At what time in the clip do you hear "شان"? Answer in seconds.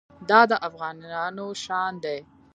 1.63-1.93